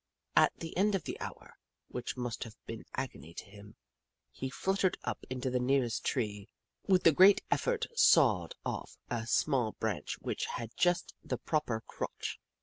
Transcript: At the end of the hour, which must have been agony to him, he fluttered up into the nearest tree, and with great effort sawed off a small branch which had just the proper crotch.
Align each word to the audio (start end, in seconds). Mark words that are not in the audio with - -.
At 0.35 0.51
the 0.57 0.75
end 0.75 0.95
of 0.95 1.03
the 1.03 1.19
hour, 1.21 1.59
which 1.89 2.17
must 2.17 2.43
have 2.43 2.55
been 2.65 2.85
agony 2.95 3.35
to 3.35 3.45
him, 3.45 3.75
he 4.31 4.49
fluttered 4.49 4.97
up 5.03 5.23
into 5.29 5.51
the 5.51 5.59
nearest 5.59 6.03
tree, 6.03 6.49
and 6.87 6.93
with 6.93 7.15
great 7.15 7.43
effort 7.51 7.85
sawed 7.93 8.55
off 8.65 8.97
a 9.11 9.27
small 9.27 9.73
branch 9.73 10.17
which 10.19 10.45
had 10.47 10.75
just 10.75 11.13
the 11.23 11.37
proper 11.37 11.81
crotch. 11.85 12.39